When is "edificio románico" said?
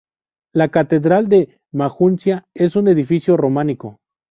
2.87-3.99